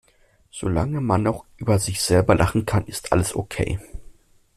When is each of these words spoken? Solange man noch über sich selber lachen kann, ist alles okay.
Solange 0.49 0.99
man 0.99 1.21
noch 1.21 1.45
über 1.57 1.77
sich 1.77 2.01
selber 2.01 2.33
lachen 2.33 2.65
kann, 2.65 2.87
ist 2.87 3.11
alles 3.13 3.35
okay. 3.35 3.79